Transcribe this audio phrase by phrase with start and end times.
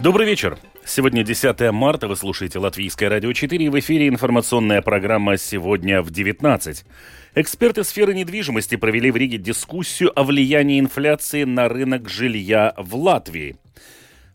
[0.00, 0.56] Добрый вечер.
[0.86, 6.12] Сегодня 10 марта, вы слушаете Латвийское радио 4, и в эфире информационная программа «Сегодня в
[6.12, 6.84] 19».
[7.34, 13.56] Эксперты сферы недвижимости провели в Риге дискуссию о влиянии инфляции на рынок жилья в Латвии.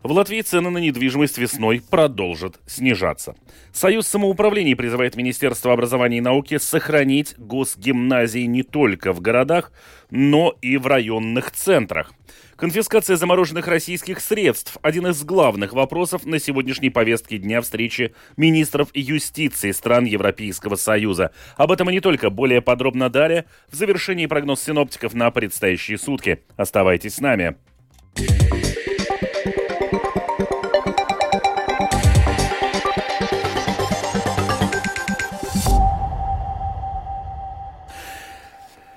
[0.02, 3.34] В Латвии цены на недвижимость весной продолжат снижаться.
[3.72, 9.72] Союз самоуправлений призывает Министерство образования и науки сохранить госгимназии не только в городах,
[10.10, 12.12] но и в районных центрах.
[12.56, 19.72] Конфискация замороженных российских средств– один из главных вопросов на сегодняшней повестке дня встречи министров юстиции
[19.72, 21.32] стран Европейского Союза.
[21.56, 22.30] Об этом и не только.
[22.30, 26.44] Более подробно далее в завершении прогноз синоптиков на предстоящие сутки.
[26.56, 27.56] Оставайтесь с нами.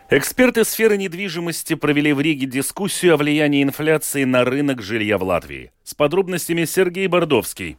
[0.10, 5.74] Эксперты сферы недвижимости провели в Риге дискуссию о влиянии инфляции на рынок жилья в Латвии.
[5.84, 7.78] С подробностями Сергей Бордовский.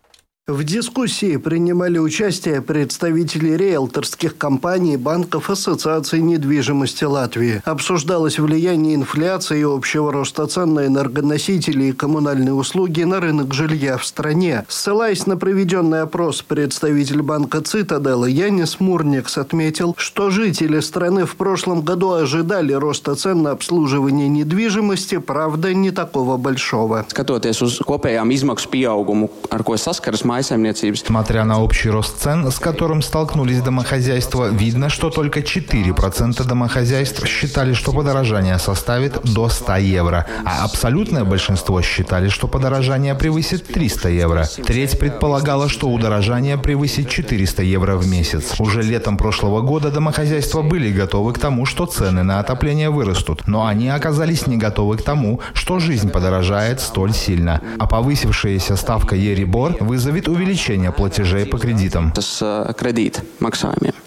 [0.49, 7.61] В дискуссии принимали участие представители риэлторских компаний, банков, ассоциаций недвижимости Латвии.
[7.67, 13.99] Обсуждалось влияние инфляции и общего роста цен на энергоносители и коммунальные услуги на рынок жилья
[13.99, 14.65] в стране.
[14.69, 21.83] Ссылаясь на проведенный опрос, представитель банка «Цитадела» Янис Мурникс отметил, что жители страны в прошлом
[21.83, 27.05] году ожидали роста цен на обслуживание недвижимости, правда, не такого большого.
[27.59, 29.29] Uz kopējām izmaksu pieaugumu,
[31.07, 37.73] Смотря на общий рост цен, с которым столкнулись домохозяйства, видно, что только 4% домохозяйств считали,
[37.73, 44.45] что подорожание составит до 100 евро, а абсолютное большинство считали, что подорожание превысит 300 евро.
[44.65, 48.61] Треть предполагала, что удорожание превысит 400 евро в месяц.
[48.61, 53.67] Уже летом прошлого года домохозяйства были готовы к тому, что цены на отопление вырастут, но
[53.67, 57.61] они оказались не готовы к тому, что жизнь подорожает столь сильно.
[57.79, 62.13] А повысившаяся ставка Ерибор вызовет увеличение платежей по кредитам.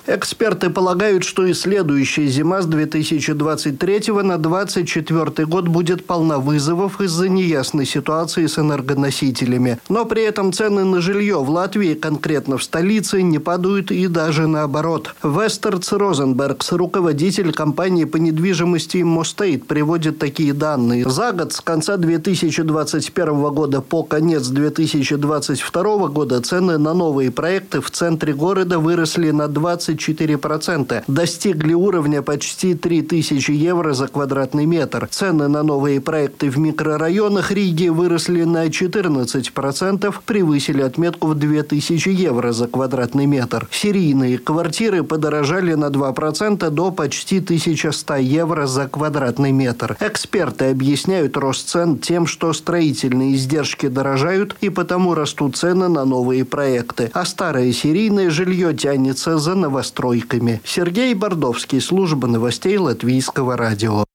[0.08, 7.30] Эксперты полагают, что и следующая зима с 2023 на 2024 год будет полна вызовов из-за
[7.30, 9.80] неясной ситуации с энергоносителями.
[9.90, 14.48] Но при этом цены на жилье в Латвии, конкретно в столице, не падают и даже
[14.48, 15.16] наоборот.
[15.24, 21.08] Вестерц Розенбергс, руководитель компании по недвижимости Мостейт, приводит такие данные.
[21.10, 27.90] За год с конца 2021 года по конец 2022 года цены на новые проекты в
[27.90, 35.08] центре города выросли на 24%, достигли уровня почти 3000 евро за квадратный метр.
[35.10, 42.52] Цены на новые проекты в микрорайонах Риги выросли на 14%, превысили отметку в 2000 евро
[42.52, 43.68] за квадратный метр.
[43.72, 49.98] Серийные квартиры подорожали на 2% до почти 1100 евро за квадратный метр.
[50.00, 56.46] Эксперты объясняют рост цен тем, что строительные издержки дорожают и потому растут цены на новые
[56.46, 60.62] проекты, а старое серийное жилье тянется за новостройками.
[60.64, 64.06] Сергей Бордовский, служба новостей Латвийского радио.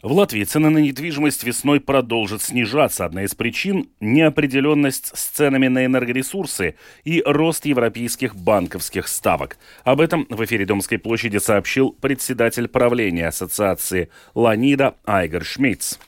[0.00, 3.04] В Латвии цены на недвижимость весной продолжат снижаться.
[3.04, 9.58] Одна из причин– неопределенность с ценами на энергоресурсы и рост европейских банковских ставок.
[9.82, 15.98] Об этом в эфире Домской площади сообщил председатель правления ассоциации «Ланида» Айгер Шмидц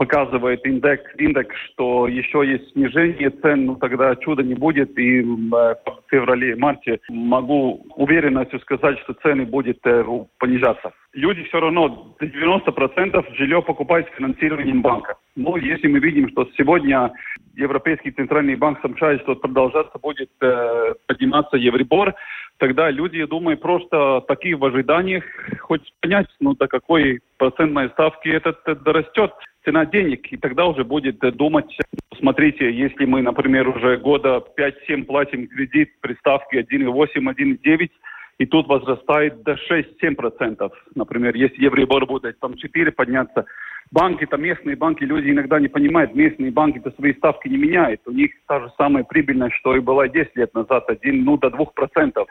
[0.00, 4.98] показывает индекс, индекс, что еще есть снижение цен, ну тогда чуда не будет.
[4.98, 5.76] И в
[6.10, 10.02] феврале-марте могу уверенностью сказать, что цены будут э,
[10.38, 10.92] понижаться.
[11.12, 15.16] Люди все равно 90% жилье покупают с финансированием банка.
[15.36, 17.12] Но если мы видим, что сегодня
[17.54, 22.14] Европейский центральный банк сообщает, что продолжаться будет э, подниматься Евробор,
[22.56, 25.24] тогда люди, я думаю, просто такие в ожиданиях
[25.60, 29.32] хоть понять, ну до какой процентной ставки этот, это растет
[29.64, 31.76] цена денег, и тогда уже будет думать,
[32.18, 37.90] смотрите, если мы, например, уже года 5-7 платим кредит при ставке 1,8, 1,9,
[38.38, 40.70] и тут возрастает до 6-7%.
[40.94, 43.44] Например, если Евробор будет там 4 подняться,
[43.90, 48.00] банки, там местные банки, люди иногда не понимают, местные банки-то свои ставки не меняют.
[48.06, 51.48] У них та же самая прибыльность, что и была 10 лет назад, 1, ну, до
[51.48, 52.26] 2%.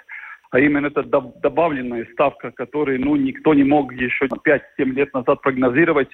[0.52, 6.10] А именно это добавленная ставка, которую ну, никто не мог еще 5-7 лет назад прогнозировать,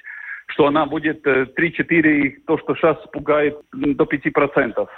[0.46, 4.88] что она будет 3-4, э, то, что сейчас пугает, до 5%.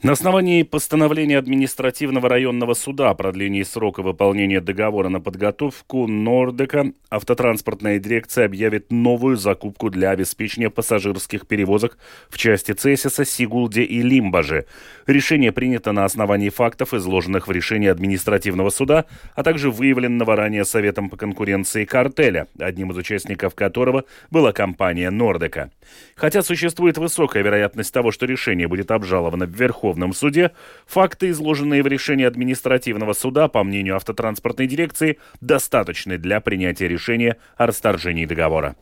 [0.00, 7.98] На основании постановления административного районного суда о продлении срока выполнения договора на подготовку Нордека автотранспортная
[7.98, 11.98] дирекция объявит новую закупку для обеспечения пассажирских перевозок
[12.30, 14.66] в части Цесиса, Сигулде и Лимбаже.
[15.08, 21.10] Решение принято на основании фактов, изложенных в решении административного суда, а также выявленного ранее Советом
[21.10, 25.72] по конкуренции картеля, одним из участников которого была компания Нордека.
[26.14, 29.50] Хотя существует высокая вероятность того, что решение будет обжаловано в
[29.88, 30.52] Верховном суде,
[30.86, 37.66] факты, изложенные в решении административного суда, по мнению автотранспортной дирекции, достаточны для принятия решения о
[37.66, 38.76] расторжении договора.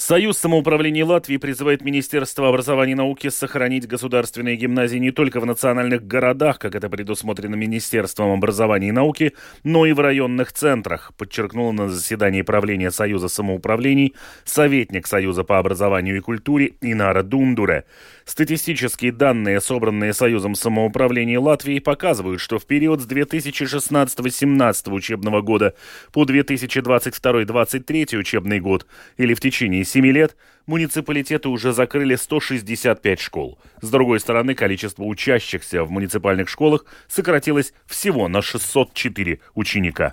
[0.00, 6.06] Союз самоуправления Латвии призывает Министерство образования и науки сохранить государственные гимназии не только в национальных
[6.06, 9.32] городах, как это предусмотрено Министерством образования и науки,
[9.64, 14.14] но и в районных центрах, подчеркнула на заседании правления Союза самоуправлений
[14.44, 17.84] советник Союза по образованию и культуре Инара Дундуре.
[18.24, 25.74] Статистические данные, собранные Союзом самоуправления Латвии, показывают, что в период с 2016-18 учебного года
[26.12, 28.86] по 2022-2023 учебный год
[29.16, 30.36] или в течение 7 лет
[30.66, 33.58] муниципалитеты уже закрыли 165 школ.
[33.80, 40.12] С другой стороны, количество учащихся в муниципальных школах сократилось всего на 604 ученика.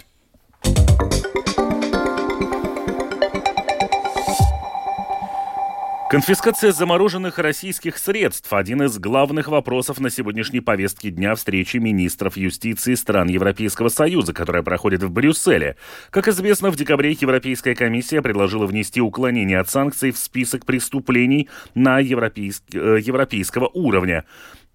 [6.16, 12.94] Конфискация замороженных российских средств– один из главных вопросов на сегодняшней повестке дня встречи министров юстиции
[12.94, 15.76] стран Европейского Союза, которая проходит в Брюсселе.
[16.12, 22.00] Как известно, в декабре Европейская комиссия предложила внести уклонение от санкций в список преступлений на
[22.00, 22.64] европейск...
[22.72, 24.24] Э, европейского уровня.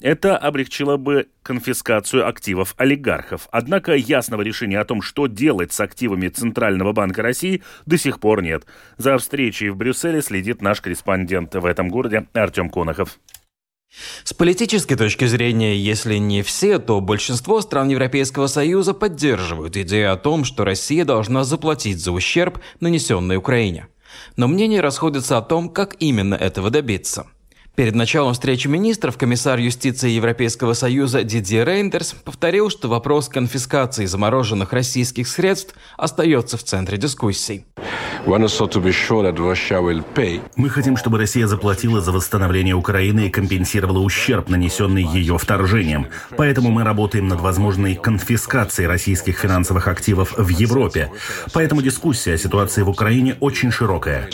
[0.00, 3.49] Это облегчило бы конфискацию активов олигархов.
[3.52, 8.43] Однако ясного решения о том, что делать с активами Центрального банка России, до сих пор
[8.43, 8.64] нет.
[8.97, 13.19] За встречей в Брюсселе следит наш корреспондент в этом городе Артем Конохов.
[14.25, 20.17] С политической точки зрения, если не все, то большинство стран Европейского Союза поддерживают идею о
[20.17, 23.88] том, что Россия должна заплатить за ущерб, нанесенный Украине.
[24.37, 27.26] Но мнения расходятся о том, как именно этого добиться–
[27.81, 34.75] Перед началом встречи министров комиссар юстиции Европейского Союза Дидье Рейндерс повторил, что вопрос конфискации замороженных
[34.75, 37.65] российских средств остается в центре дискуссий.
[38.27, 38.49] Мы
[40.69, 46.09] хотим, чтобы Россия заплатила за восстановление Украины и компенсировала ущерб, нанесенный ее вторжением.
[46.37, 51.11] Поэтому мы работаем над возможной конфискацией российских финансовых активов в Европе.
[51.55, 54.29] Поэтому дискуссия о ситуации в Украине очень широкая.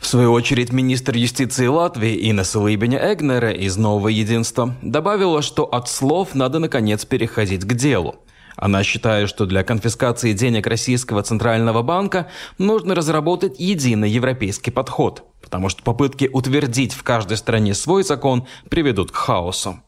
[0.00, 5.88] В свою очередь, министр юстиции Латвии Инесса Лыбиня Эгнера из «Нового единства» добавила, что от
[5.88, 8.16] слов надо наконец переходить к делу.
[8.56, 15.68] Она считает, что для конфискации денег Российского Центрального банка нужно разработать единый европейский подход, потому
[15.68, 19.80] что попытки утвердить в каждой стране свой закон приведут к хаосу.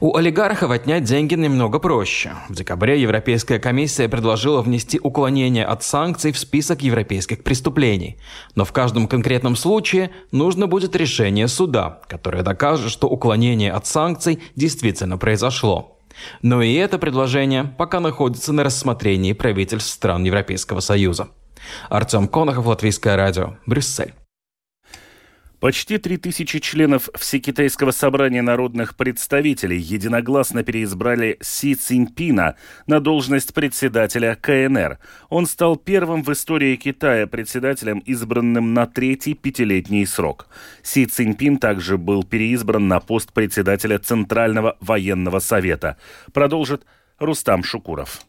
[0.00, 2.32] У олигархов отнять деньги немного проще.
[2.48, 8.16] В декабре Европейская комиссия предложила внести уклонение от санкций в список европейских преступлений.
[8.54, 14.40] Но в каждом конкретном случае нужно будет решение суда, которое докажет, что уклонение от санкций
[14.56, 15.98] действительно произошло.
[16.42, 21.28] Но и это предложение пока находится на рассмотрении правительств стран Европейского Союза.
[21.88, 24.14] Артем Конохов, Латвийское радио, Брюссель.
[25.60, 34.98] Почти 3000 членов Всекитайского собрания народных представителей единогласно переизбрали Си Циньпина на должность председателя КНР.
[35.28, 40.48] Он стал первым в истории Китая председателем, избранным на третий пятилетний срок.
[40.82, 45.98] Си Циньпин также был переизбран на пост председателя Центрального военного совета.
[46.32, 46.86] Продолжит
[47.18, 48.22] Рустам Шукуров.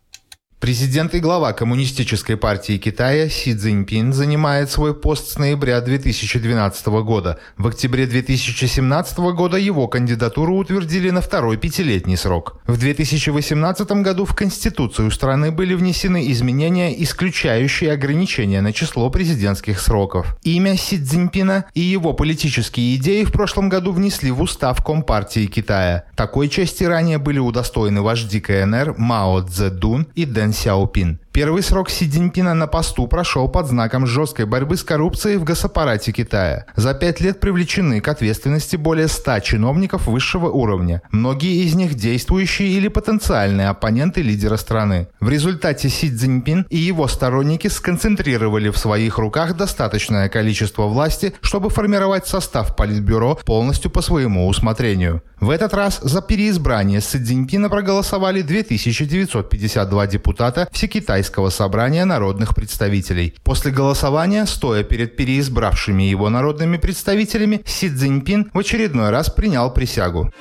[0.62, 7.40] Президент и глава Коммунистической партии Китая Си Цзиньпин занимает свой пост с ноября 2012 года.
[7.58, 12.62] В октябре 2017 года его кандидатуру утвердили на второй пятилетний срок.
[12.68, 20.38] В 2018 году в Конституцию страны были внесены изменения, исключающие ограничения на число президентских сроков.
[20.44, 26.04] Имя Си Цзиньпина и его политические идеи в прошлом году внесли в устав Компартии Китая.
[26.16, 32.10] Такой части ранее были удостоены вожди КНР Мао Цзэдун и Дэн 肖斌 Первый срок Си
[32.10, 36.66] Цзиньпина на посту прошел под знаком жесткой борьбы с коррупцией в госаппарате Китая.
[36.76, 41.02] За пять лет привлечены к ответственности более ста чиновников высшего уровня.
[41.12, 45.08] Многие из них действующие или потенциальные оппоненты лидера страны.
[45.22, 51.70] В результате Си Цзиньпин и его сторонники сконцентрировали в своих руках достаточное количество власти, чтобы
[51.70, 55.22] формировать состав Политбюро полностью по своему усмотрению.
[55.40, 63.36] В этот раз за переизбрание Си Цзиньпина проголосовали 2952 депутата Всекитайского Алтайского собрания народных представителей.
[63.44, 70.32] После голосования, стоя перед переизбравшими его народными представителями, Си Цзиньпин в очередной раз принял присягу.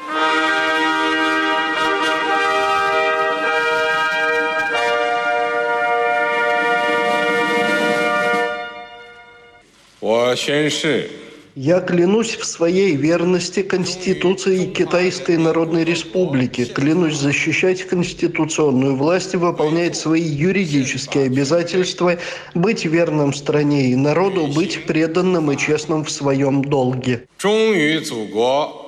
[10.01, 11.20] Я
[11.60, 19.96] Я клянусь в своей верности Конституции Китайской Народной Республики, клянусь защищать конституционную власть и выполнять
[19.96, 22.18] свои юридические обязательства,
[22.54, 27.26] быть верным стране и народу, быть преданным и честным в своем долге.
[27.38, 28.79] 忠于祖国，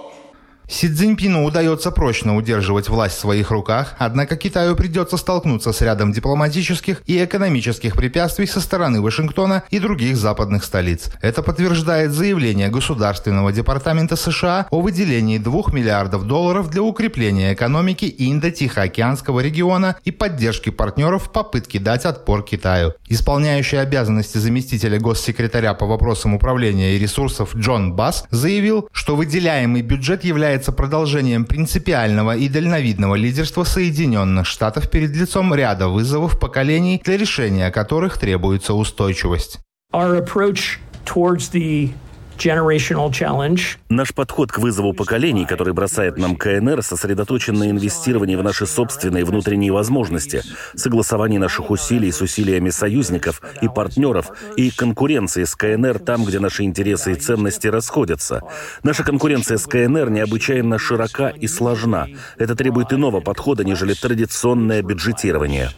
[0.69, 6.12] Си Цзиньпину удается прочно удерживать власть в своих руках, однако Китаю придется столкнуться с рядом
[6.12, 11.11] дипломатических и экономических препятствий со стороны Вашингтона и других западных столиц.
[11.21, 19.40] Это подтверждает заявление Государственного департамента США о выделении 2 миллиардов долларов для укрепления экономики Индо-Тихоокеанского
[19.40, 22.95] региона и поддержки партнеров в попытке дать отпор Китаю.
[23.09, 30.25] Исполняющий обязанности заместителя госсекретаря по вопросам управления и ресурсов Джон Басс заявил, что выделяемый бюджет
[30.25, 37.71] является продолжением принципиального и дальновидного лидерства Соединенных Штатов перед лицом ряда вызовов поколений, для решения
[37.71, 39.61] которых требуется устойчивость.
[39.94, 41.90] Our approach towards the
[43.88, 49.25] Наш подход к вызову поколений, который бросает нам КНР, сосредоточен на инвестировании в наши собственные
[49.25, 50.42] внутренние возможности,
[50.75, 56.64] согласовании наших усилий с усилиями союзников и партнеров и конкуренции с КНР там, где наши
[56.64, 58.42] интересы и ценности расходятся.
[58.82, 62.08] Наша конкуренция с КНР необычайно широка и сложна.
[62.38, 65.70] Это требует иного подхода, нежели традиционное бюджетирование.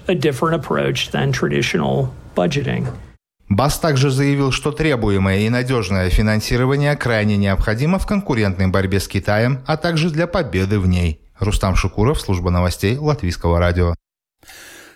[3.54, 9.60] Бас также заявил, что требуемое и надежное финансирование крайне необходимо в конкурентной борьбе с Китаем,
[9.64, 11.20] а также для победы в ней.
[11.38, 13.94] Рустам Шукуров, служба новостей Латвийского радио.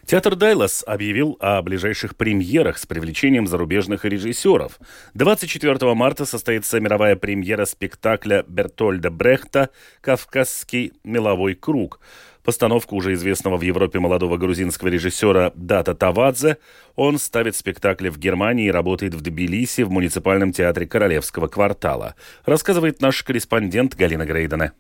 [0.07, 4.81] Театр Дайлас объявил о ближайших премьерах с привлечением зарубежных режиссеров.
[5.15, 12.01] 24 марта состоится мировая премьера спектакля Бертольда Брехта «Кавказский меловой круг».
[12.49, 16.57] Постановку уже известного в Европе молодого грузинского режиссера Дата Тавадзе.
[16.97, 22.15] Он ставит спектакли в Германии и работает в Тбилиси в муниципальном театре Королевского квартала.
[22.47, 24.73] Рассказывает наш корреспондент Галина Грейдена.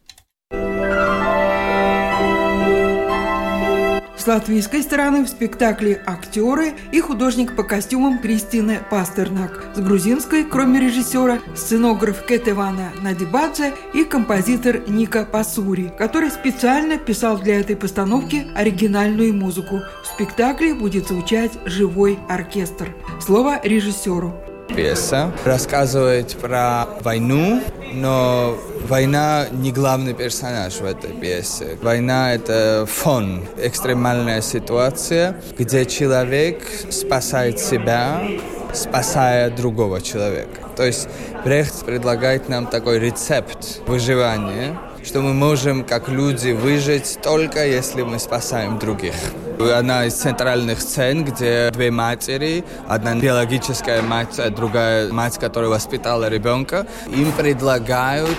[4.29, 9.71] Латвийской стороны в спектакле актеры и художник по костюмам Кристина Пастернак.
[9.75, 17.59] С грузинской, кроме режиссера, сценограф Кетевана Надибадзе и композитор Ника Пасури, который специально писал для
[17.59, 19.81] этой постановки оригинальную музыку.
[20.05, 22.95] В спектакле будет звучать живой оркестр.
[23.21, 24.48] Слово режиссеру.
[24.69, 28.57] Пьеса рассказывает про войну, но
[28.89, 31.79] война не главный персонаж в этой пьесе.
[31.83, 38.23] Война– это фон, экстремальная ситуация, где человек спасает себя,
[38.73, 40.61] спасая другого человека.
[40.77, 41.09] То есть
[41.45, 44.79] Брехт предлагает нам такой рецепт выживания,
[45.09, 49.15] что мы можем как люди выжить только если мы спасаем других.
[49.59, 56.29] Одна из центральных сцен, где две матери, одна биологическая мать, а другая мать, которая воспитала
[56.29, 58.37] ребенка, им предлагают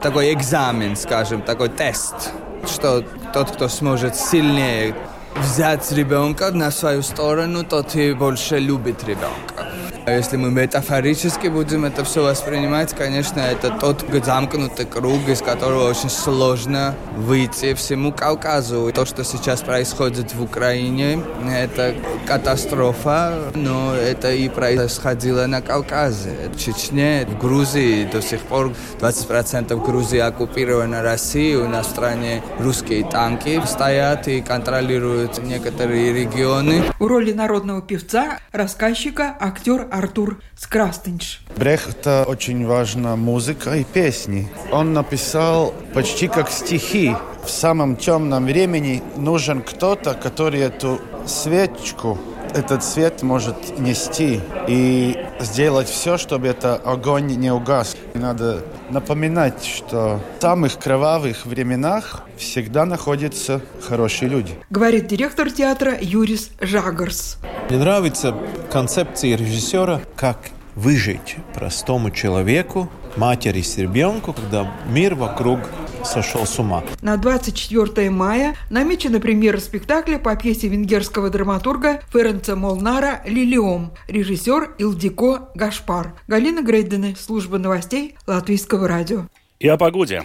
[0.00, 2.30] такой экзамен, скажем, такой тест,
[2.72, 3.02] что
[3.32, 4.94] тот, кто сможет сильнее
[5.34, 9.63] взять ребенка на свою сторону, тот и больше любит ребенка.
[10.06, 15.88] А Если мы метафорически будем это все воспринимать, конечно, это тот замкнутый круг, из которого
[15.88, 18.92] очень сложно выйти всему Кавказу.
[18.94, 21.94] То, что сейчас происходит в Украине, это
[22.26, 26.50] катастрофа, но это и происходило на Кавказе.
[26.54, 31.56] В Чечне, в Грузии до сих пор 20% Грузии оккупирована Россией.
[31.56, 36.82] У нас в стране русские танки стоят и контролируют некоторые регионы.
[36.98, 41.40] В роли народного певца, рассказчика, актер Артур Скрастенш.
[41.56, 44.48] Брехта очень важна музыка и песни.
[44.72, 47.14] Он написал почти как стихи.
[47.44, 52.18] В самом темном времени нужен кто-то, который эту свечку,
[52.54, 57.96] этот свет может нести и сделать все, чтобы этот огонь не угас.
[58.14, 64.54] И надо напоминать, что в самых кровавых временах всегда находятся хорошие люди.
[64.70, 67.38] Говорит директор театра Юрис Жагарс.
[67.68, 68.34] Мне нравится
[68.70, 70.38] концепция режиссера, как
[70.76, 75.60] выжить простому человеку, матери с ребенком, когда мир вокруг
[76.04, 76.84] сошел с ума.
[77.02, 85.50] На 24 мая намечена премьера спектакля по пьесе венгерского драматурга Ференца Молнара «Лилиом», режиссер Илдико
[85.54, 86.14] Гашпар.
[86.26, 89.26] Галина Грейдены, служба новостей Латвийского радио.
[89.58, 90.22] И о погоде.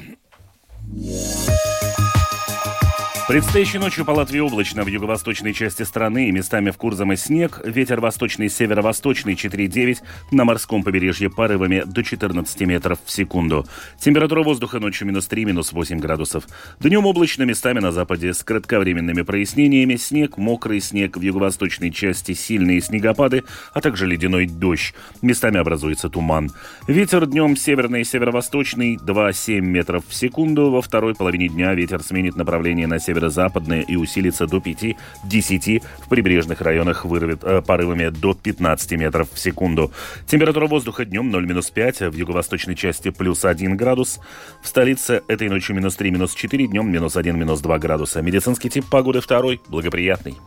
[3.29, 7.99] Предстоящей ночью по Латвии облачно в юго-восточной части страны и местами в Курзаме снег, ветер
[7.99, 9.99] восточный северо-восточный 4,9,
[10.31, 13.67] на морском побережье порывами до 14 метров в секунду.
[13.99, 16.45] Температура воздуха ночью минус 3, минус 8 градусов.
[16.79, 22.81] Днем облачно местами на западе с кратковременными прояснениями, снег, мокрый снег в юго-восточной части, сильные
[22.81, 23.43] снегопады,
[23.73, 24.95] а также ледяной дождь.
[25.21, 26.49] Местами образуется туман.
[26.87, 30.71] Ветер днем северный и северо-восточный 2,7 метров в секунду.
[30.71, 36.09] Во второй половине дня ветер сменит направление на север северо-западная и усилится до 5-10, в
[36.09, 39.91] прибрежных районах вырвет э, порывами до 15 метров в секунду.
[40.25, 44.19] Температура воздуха днем 0-5, в юго-восточной части плюс 1 градус.
[44.61, 48.21] В столице этой ночью минус 3, минус 4, днем минус 1, минус 2 градуса.
[48.21, 50.37] Медицинский тип погоды второй, благоприятный.